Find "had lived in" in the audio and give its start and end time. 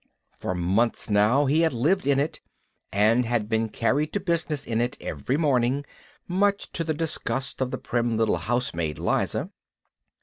1.61-2.19